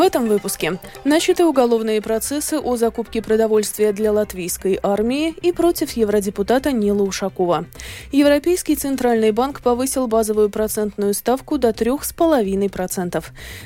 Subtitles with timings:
[0.00, 6.72] В этом выпуске начаты уголовные процессы о закупке продовольствия для латвийской армии и против евродепутата
[6.72, 7.66] Нила Ушакова.
[8.10, 13.22] Европейский центральный банк повысил базовую процентную ставку до 3,5%.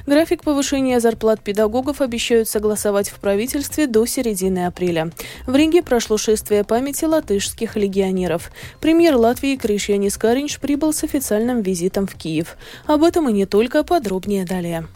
[0.07, 5.13] График повышения зарплат педагогов обещают согласовать в правительстве до середины апреля.
[5.47, 8.51] В Риге прошло шествие памяти латышских легионеров.
[8.81, 12.57] Премьер Латвии Кришьянис Каринч прибыл с официальным визитом в Киев.
[12.87, 14.89] Об этом и не только, подробнее далее.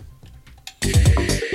[0.85, 1.48] Yeah.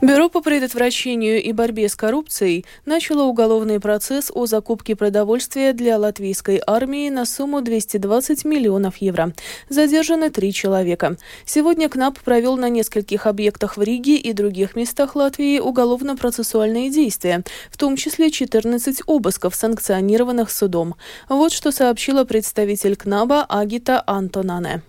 [0.00, 6.62] Бюро по предотвращению и борьбе с коррупцией начало уголовный процесс о закупке продовольствия для латвийской
[6.64, 9.32] армии на сумму 220 миллионов евро.
[9.68, 11.16] Задержаны три человека.
[11.44, 17.76] Сегодня КНАП провел на нескольких объектах в Риге и других местах Латвии уголовно-процессуальные действия, в
[17.76, 20.94] том числе 14 обысков, санкционированных судом.
[21.28, 24.82] Вот что сообщила представитель КНАБа Агита Антонане.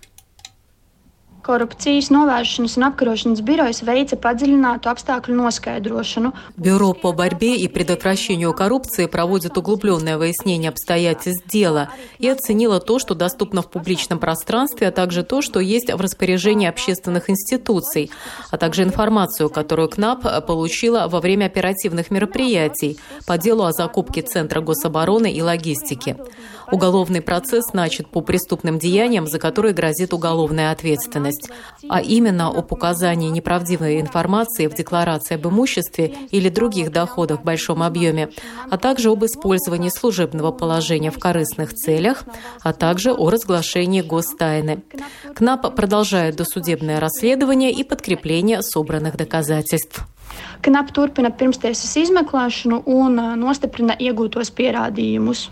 [1.42, 6.32] Коррупцijas novēršanas un apkarošanas birojas veica padziļinātu apstākļu noskaidrošanu.
[6.56, 13.14] Бюро по борьбе и предотвращению коррупции проводит углубленное выяснение обстоятельств дела и оценило то, что
[13.14, 18.10] доступно в публичном пространстве, а также то, что есть в распоряжении общественных институций,
[18.50, 24.60] а также информацию, которую КНАП получила во время оперативных мероприятий по делу о закупке Центра
[24.60, 26.16] гособороны и логистики.
[26.72, 31.29] Уголовный процесс начат по преступным деяниям, за которые грозит уголовная ответственность,
[31.88, 37.82] а именно об указании неправдивой информации в декларации об имуществе или других доходах в большом
[37.82, 38.30] объеме,
[38.70, 42.24] а также об использовании служебного положения в корыстных целях,
[42.62, 44.82] а также о разглашении гостайны.
[45.34, 50.06] КНАП продолжает досудебное расследование и подкрепление собранных доказательств.
[50.62, 55.48] КНАП turpina pirmstiesas izmeklēšanu un nostiprina iegūtos pierādījumus.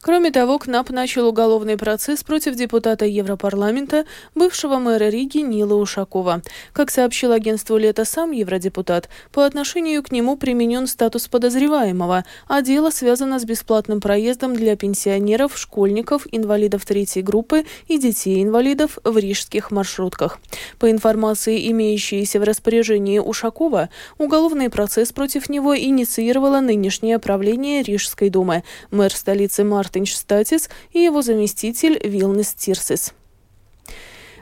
[0.00, 4.04] Кроме того, КНАП начал уголовный процесс против депутата Европарламента,
[4.34, 6.42] бывшего мэра Риги Нила Ушакова.
[6.72, 12.90] Как сообщил агентству «Лето» сам евродепутат, по отношению к нему применен статус подозреваемого, а дело
[12.90, 20.38] связано с бесплатным проездом для пенсионеров, школьников, инвалидов третьей группы и детей-инвалидов в рижских маршрутках.
[20.78, 23.88] По информации, имеющейся в распоряжении Ушакова,
[24.18, 28.62] уголовный процесс против него инициировало нынешнее правление Рижской думы.
[28.90, 33.12] Мэр столицы столицы Мартинштатис и его заместитель Вилнес Тирсис.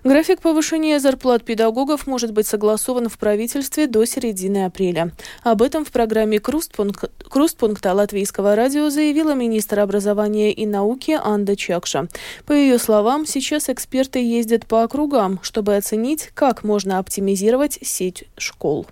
[0.02, 5.12] График повышения зарплат педагогов может быть согласован в правительстве до середины апреля.
[5.42, 12.08] Об этом в программе «Крустпункт», «Крустпункта» латвийского радио заявила министр образования и науки Анда Чакша.
[12.44, 18.86] По ее словам, сейчас эксперты ездят по округам, чтобы оценить, как можно оптимизировать сеть школ.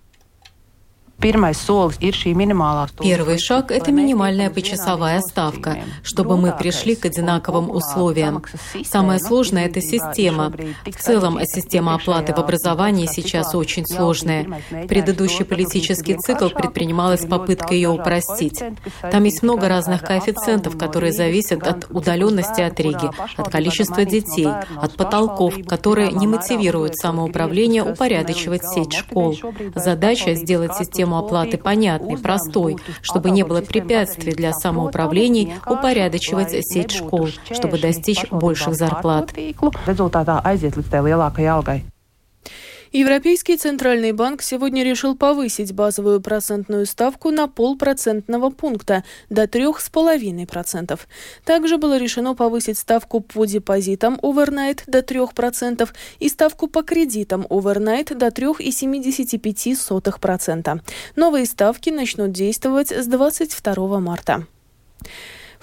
[3.00, 8.43] Первый шаг– это минимальная почасовая ставка, чтобы мы пришли к одинаковым условиям.
[8.84, 10.53] Самое сложное– это система.
[10.84, 14.62] В целом, система оплаты в образовании сейчас очень сложная.
[14.88, 18.60] Предыдущий политический цикл предпринималась попытка ее упростить.
[19.12, 24.97] Там есть много разных коэффициентов, которые зависят от удаленности от Риги, от количества детей, от
[24.97, 29.39] потолков, которые не мотивируют самоуправление упорядочивать сеть школ.
[29.77, 36.92] Задача– сделать систему систему оплаты понятной, простой, чтобы не было препятствий для самоуправлений упорядочивать сеть
[36.92, 39.32] школ, чтобы достичь больших зарплат.
[42.92, 51.00] Европейский центральный банк сегодня решил повысить базовую процентную ставку на полпроцентного пункта до 3,5%.
[51.47, 55.88] Также было решено повысить ставку по депозитам overnight до 3%
[56.19, 60.80] и ставку по кредитам overnight до 3,75%.
[61.16, 64.47] Новые ставки начнут действовать с 22 марта.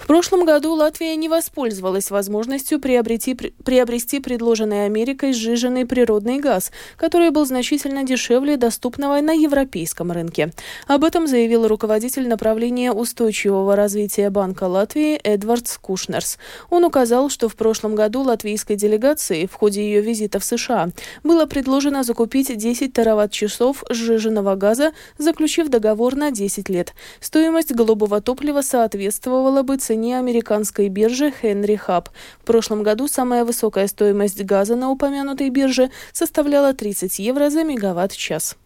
[0.00, 7.30] В прошлом году Латвия не воспользовалась возможностью приобрети, приобрести предложенный Америкой сжиженный природный газ, который
[7.30, 10.52] был значительно дешевле доступного на европейском рынке.
[10.88, 16.38] Об этом заявил руководитель направления устойчивого развития Банка Латвии Эдвардс Кушнерс.
[16.70, 20.88] Он указал, что в прошлом году латвийской делегации в ходе ее визита в США
[21.22, 26.94] было предложено закупить 10 тераватт-часов сжиженного газа, заключив договор на 10 лет.
[27.20, 32.08] Стоимость голубого топлива соответствовала бы цене американской биржи Henry Hub.
[32.40, 38.56] В прошлом году самая высокая стоимость газа на упомянутой бирже составляла 30 евро за мегаватт-час.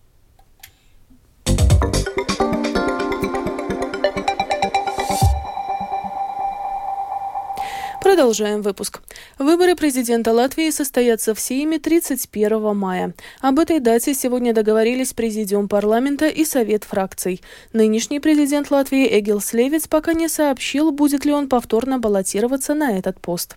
[8.14, 9.00] Продолжаем выпуск.
[9.40, 13.12] Выборы президента Латвии состоятся в Сейме 31 мая.
[13.40, 17.43] Об этой дате сегодня договорились Президиум парламента и Совет фракций.
[17.72, 23.20] Нынешний президент Латвии Эгил Слевец пока не сообщил, будет ли он повторно баллотироваться на этот
[23.20, 23.56] пост.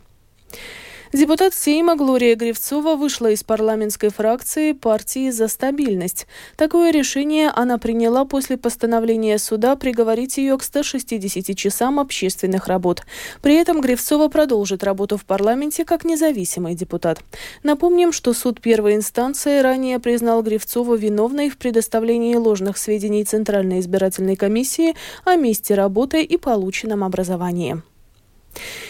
[1.13, 6.27] Депутат Сейма Глория Гривцова вышла из парламентской фракции партии «За стабильность».
[6.57, 13.03] Такое решение она приняла после постановления суда приговорить ее к 160 часам общественных работ.
[13.41, 17.21] При этом Гривцова продолжит работу в парламенте как независимый депутат.
[17.63, 24.35] Напомним, что суд первой инстанции ранее признал Гривцову виновной в предоставлении ложных сведений Центральной избирательной
[24.35, 24.93] комиссии
[25.23, 27.81] о месте работы и полученном образовании.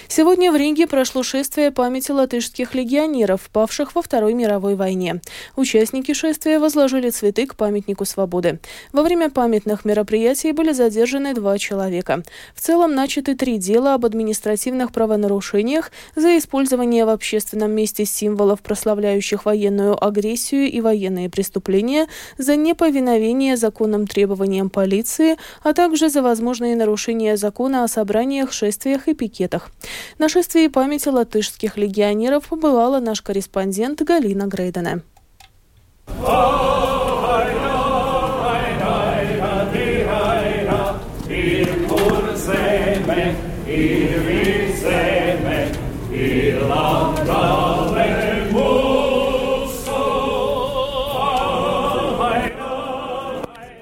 [0.09, 5.21] Сегодня в Риге прошло шествие памяти латышских легионеров, павших во Второй мировой войне.
[5.57, 8.59] Участники шествия возложили цветы к памятнику свободы.
[8.94, 12.24] Во время памятных мероприятий были задержаны два человека.
[12.56, 19.45] В целом начаты три дела об административных правонарушениях за использование в общественном месте символов, прославляющих
[19.45, 22.07] военную агрессию и военные преступления,
[22.38, 29.13] за неповиновение законным требованиям полиции, а также за возможные нарушения закона о собраниях, шествиях и
[29.13, 29.69] пикетах.
[30.18, 35.02] На шествии памяти латышских легионеров побывала наш корреспондент Галина Грейдена.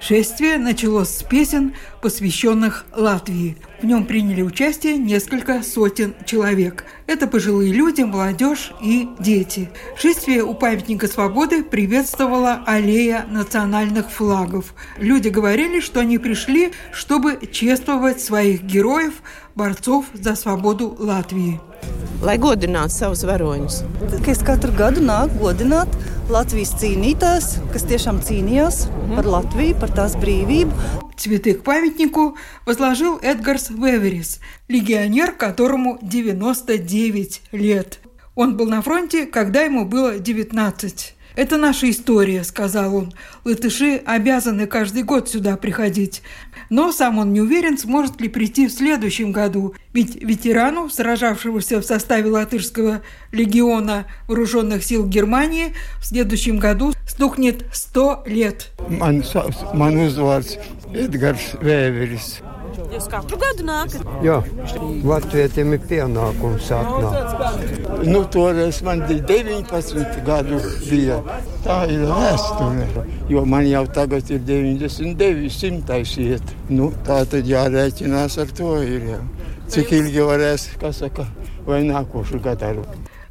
[0.07, 3.57] Шествие началось с песен, посвященных Латвии.
[3.81, 6.85] В нем приняли участие несколько сотен человек.
[7.07, 9.71] Это пожилые люди, молодежь и дети.
[9.97, 14.75] Шествие у памятника свободы приветствовала аллея национальных флагов.
[14.99, 19.13] Люди говорили, что они пришли, чтобы чествовать своих героев,
[19.55, 21.59] борцов за свободу Латвии.
[22.25, 23.81] Lai godinātu savus varoņus.
[24.31, 25.91] Es katru gadu nāku godināt
[26.31, 31.03] Latvijas cīnītājus, kas tiešām cīnījās par Latviju, par tās brīvību.
[31.15, 32.35] Цветы к памятнику
[32.65, 37.99] возложил Эдгарс Веверис, легионер, которому 99 лет.
[38.35, 41.14] Он был на фронте, когда ему было 19.
[41.35, 43.13] «Это наша история»,– сказал он.
[43.43, 46.21] «Латыши обязаны каждый год сюда приходить.
[46.69, 49.75] Но сам он не уверен, сможет ли прийти в следующем году.
[49.93, 53.01] Ведь ветерану, сражавшегося в составе латышского
[53.31, 58.71] легиона вооруженных сил Германии, в следующем году стукнет 100 лет.
[58.89, 60.57] Man uzvārds
[60.93, 62.54] Edgars Vēveris.
[62.75, 64.03] Jūs katru gadu nākat?
[64.25, 64.37] Jā,
[65.07, 68.03] Latvijiem ir pienākums atnākt.
[68.07, 71.21] Nu, toreiz man bija 19 gadu bija.
[71.65, 73.05] Tā ir vēsture.
[73.31, 76.55] Jo man jau tagad ir 99, 100 iet.
[76.69, 79.23] Nu, tā tad jārēķinās ar to ir jau.
[79.71, 81.25] Cik ilgi varēs, kas saka,
[81.65, 82.85] vai nākošu gadu.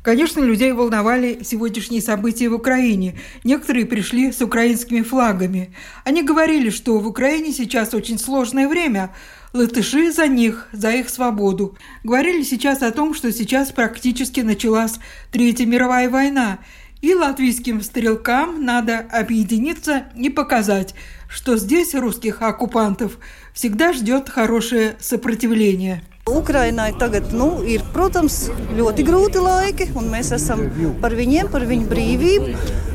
[0.04, 3.18] Конечно, людей волновали сегодняшние события в Украине.
[3.42, 5.74] Некоторые пришли с украинскими флагами.
[6.04, 9.14] Они говорили, что в Украине сейчас очень сложное время.
[9.54, 11.78] Латыши за них, за их свободу.
[12.02, 14.96] Говорили сейчас о том, что сейчас практически началась
[15.32, 16.58] Третья мировая война.
[17.00, 20.94] И латвийским стрелкам надо объединиться и показать,
[21.30, 23.16] что здесь русских оккупантов
[23.54, 26.02] всегда ждет хорошее сопротивление.
[26.30, 30.62] Ukrainai tagad nu, ir, protams, ļoti grūti laiki, un mēs esam
[31.02, 32.54] par viņiem, par viņu brīvību.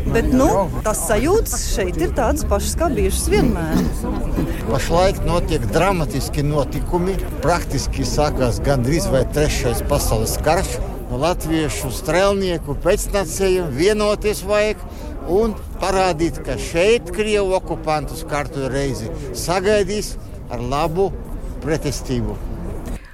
[0.09, 0.47] Bet nu,
[0.81, 3.83] tas sajūtas šeit ir tādas pašas kā bijušas vienmēr.
[4.71, 7.19] Pašlaik notiek dramatiski notikumi.
[7.45, 10.79] Praktiski sākās gandrīz vai trešais pasaules karš.
[11.13, 14.81] Latviešu strēlnieku pēcnācējiem vienoties vajag
[15.29, 20.15] un parādīt, ka šeit Krievu okupantus kārtu reizi sagaidīs
[20.49, 21.11] ar labu
[21.61, 22.58] pretestību.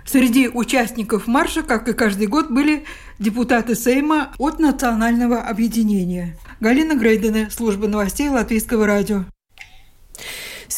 [0.05, 2.85] Среди участников марша, как и каждый год, были
[3.17, 6.37] депутаты Сейма от Национального объединения.
[6.59, 9.25] Галина Грейдена, служба новостей Латвийского радио.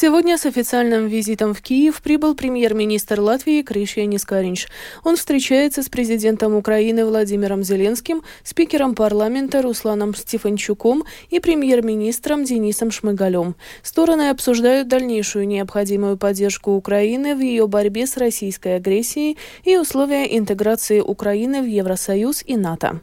[0.00, 4.68] Сегодня с официальным визитом в Киев прибыл премьер-министр Латвии Кришьянис Каринч.
[5.02, 13.56] Он встречается с президентом Украины Владимиром Зеленским, спикером парламента Русланом Стефанчуком и премьер-министром Денисом Шмыгалем.
[13.82, 21.00] Стороны обсуждают дальнейшую необходимую поддержку Украины в ее борьбе с российской агрессией и условия интеграции
[21.00, 23.00] Украины в Евросоюз и НАТО.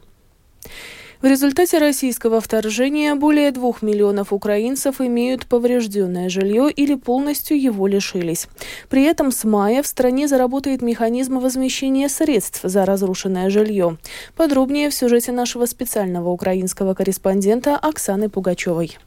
[1.22, 8.48] В результате российского вторжения более двух миллионов украинцев имеют поврежденное жилье или полностью его лишились.
[8.90, 13.96] При этом с мая в стране заработает механизм возмещения средств за разрушенное жилье.
[14.36, 18.98] Подробнее в сюжете нашего специального украинского корреспондента Оксаны Пугачевой.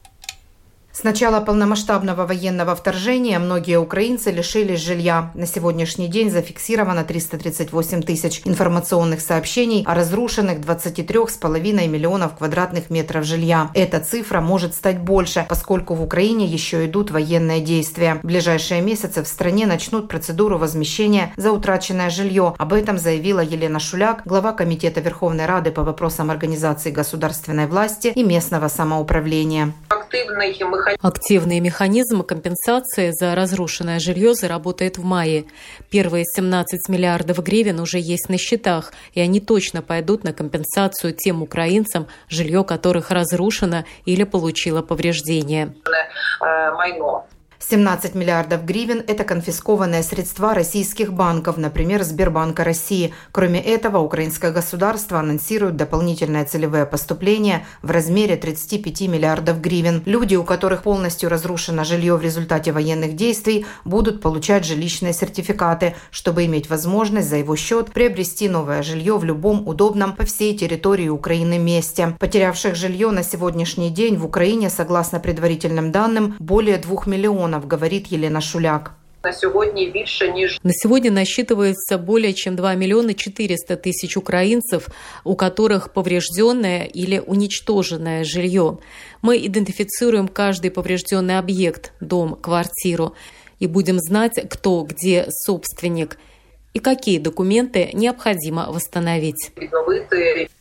[1.00, 5.30] С начала полномасштабного военного вторжения многие украинцы лишились жилья.
[5.32, 13.70] На сегодняшний день зафиксировано 338 тысяч информационных сообщений о разрушенных 23,5 миллионов квадратных метров жилья.
[13.72, 18.16] Эта цифра может стать больше, поскольку в Украине еще идут военные действия.
[18.22, 22.54] В ближайшие месяцы в стране начнут процедуру возмещения за утраченное жилье.
[22.58, 28.22] Об этом заявила Елена Шуляк, глава Комитета Верховной Рады по вопросам организации государственной власти и
[28.22, 29.72] местного самоуправления
[30.10, 31.06] активный механизм.
[31.06, 35.44] Активный механизм компенсации за разрушенное жилье заработает в мае.
[35.90, 41.42] Первые 17 миллиардов гривен уже есть на счетах, и они точно пойдут на компенсацию тем
[41.42, 45.74] украинцам, жилье которых разрушено или получило повреждения.
[46.40, 46.70] Э,
[47.62, 53.12] 17 миллиардов гривен– это конфискованные средства российских банков, например, Сбербанка России.
[53.32, 60.02] Кроме этого, украинское государство анонсирует дополнительные целевые поступления в размере 35 миллиардов гривен.
[60.06, 66.46] Люди, у которых полностью разрушено жилье в результате военных действий, будут получать жилищные сертификаты, чтобы
[66.46, 71.58] иметь возможность за его счет приобрести новое жилье в любом удобном по всей территории Украины
[71.58, 72.16] месте.
[72.18, 78.11] Потерявших жилье на сегодняшний день в Украине, согласно предварительным данным, более 2 миллионов мільйонів, говорить
[78.11, 78.91] Єлена Шуляк.
[79.23, 84.87] На сегодня більше ніж на сегодня насчитывается более чем 2 миллиона 400 тысяч украинцев,
[85.23, 88.77] у которых поврежденное или уничтоженное жилье.
[89.23, 93.15] Мы идентифицируем каждый поврежденный объект, дом, квартиру,
[93.59, 96.17] и будем знать, кто где собственник
[96.75, 99.51] и какие документы необходимо восстановить.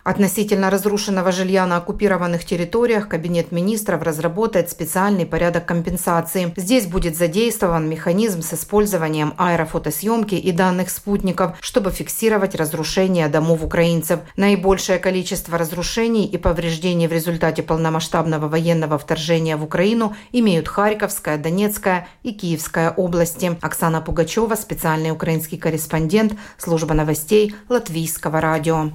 [0.10, 6.51] Относительно разрушенного жилья на оккупированных территориях Кабинет министров разработает специальный порядок компенсации.
[6.58, 14.22] Здесь будет задействован механизм с использованием аэрофотосъемки и данных спутников, чтобы фиксировать разрушения домов украинцев.
[14.36, 22.08] Наибольшее количество разрушений и повреждений в результате полномасштабного военного вторжения в Украину имеют Харьковская, Донецкая
[22.24, 23.60] и Киевская области.
[23.62, 28.89] Оксана Пугачева, специальный украинский корреспондент, служба новостей Латвийского радио.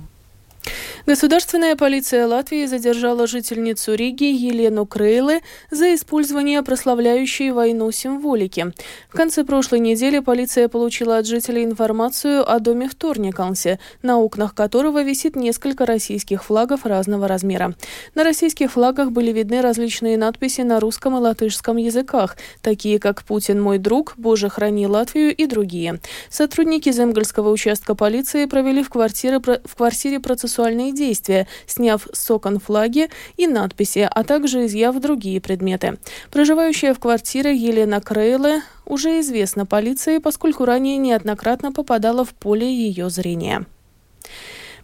[1.06, 8.73] Государственная полиция Латвии задержала жительницу Риги Елену Крейле за использование прославляющей войну символики.
[9.11, 14.54] В конце прошлой недели полиция получила от жителей информацию о доме в Торникалсе, на окнах
[14.54, 17.75] которого висит несколько российских флагов разного размера.
[18.14, 23.61] На российских флагах были видны различные надписи на русском и латышском языках, такие как «Путин
[23.61, 26.00] мой друг», «Боже, храни Латвию» и другие.
[26.30, 30.18] Сотрудники Земгольского участка полиции провели в квартире, в квартире
[30.54, 35.99] процессуальные действия, сняв с окон флаги и надписи, а также изъяв другие предметы.
[36.30, 43.11] Проживающая в квартире Елена Крейле уже известна полиции, поскольку ранее неоднократно попадала в поле ее
[43.11, 43.66] зрения.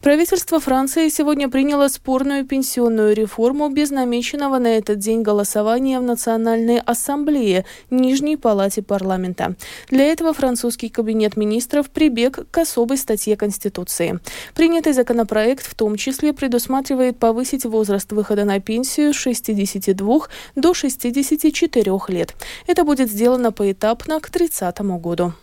[0.01, 6.79] Правительство Франции сегодня приняло спорную пенсионную реформу без намеченного на этот день голосования в Национальной
[6.79, 9.57] ассамблее Нижней палате парламента.
[9.91, 14.21] Для этого французский кабинет министров прибег к особой статье Конституции.
[14.55, 20.21] Принятый законопроект в том числе предусматривает повысить возраст выхода на пенсию с 62
[20.57, 22.35] до 64 лет.
[22.67, 25.35] Это будет сделано поэтапно к 30 году.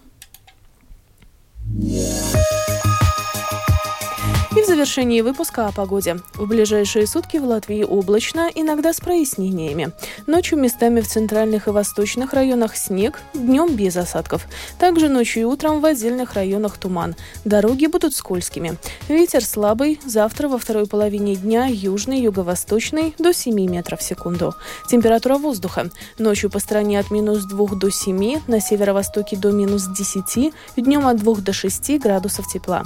[1.80, 2.57] Yeah.
[4.68, 6.18] Завершении выпуска о погоде.
[6.34, 9.94] В ближайшие сутки в Латвии облачно, иногда с прояснениями.
[10.26, 14.46] Ночью местами в центральных и восточных районах снег, днем без осадков.
[14.78, 17.16] Также ночью и утром в отдельных районах туман.
[17.46, 18.78] Дороги будут скользкими.
[19.08, 24.54] Ветер слабый, завтра во второй половине дня южный, юго-восточный до 7 метров в секунду.
[24.90, 25.90] Температура воздуха.
[26.18, 31.16] Ночью по стране от минус 2 до 7, на северо-востоке до минус 10, днем от
[31.20, 32.84] 2 до 6 градусов тепла.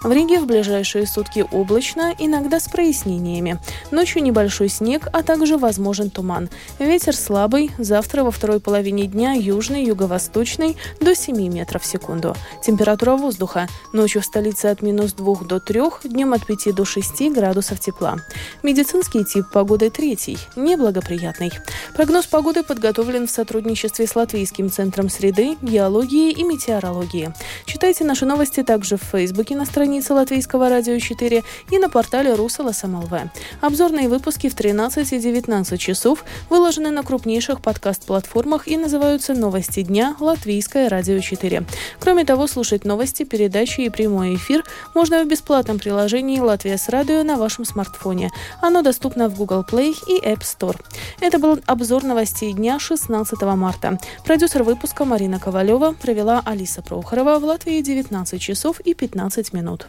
[0.00, 3.58] В Риге в ближайшие сутки облачно, иногда с прояснениями.
[3.90, 6.48] Ночью небольшой снег, а также возможен туман.
[6.78, 12.34] Ветер слабый, завтра во второй половине дня южный, юго-восточный до 7 метров в секунду.
[12.62, 13.68] Температура воздуха.
[13.92, 18.16] Ночью в столице от минус 2 до 3, днем от 5 до 6 градусов тепла.
[18.62, 21.52] Медицинский тип погоды третий, неблагоприятный.
[21.94, 27.32] Прогноз погоды подготовлен в сотрудничестве с Латвийским центром среды, геологии и метеорологии.
[27.66, 32.72] Читайте наши новости также в Фейсбуке на странице Латвийского радио 4 и на портале Русала
[32.72, 33.12] СМЛВ.
[33.60, 40.16] Обзорные выпуски в 13 и 19 часов выложены на крупнейших подкаст-платформах и называются «Новости дня.
[40.18, 41.64] Латвийское радио 4».
[42.00, 47.22] Кроме того, слушать новости, передачи и прямой эфир можно в бесплатном приложении «Латвия с радио»
[47.22, 48.30] на вашем смартфоне.
[48.60, 50.80] Оно доступно в Google Play и App Store.
[51.20, 53.98] Это был обзор новостей дня 16 марта.
[54.24, 59.86] Продюсер выпуска Марина Ковалева провела Алиса Прохорова в Латвии 19 часов и 15 минут.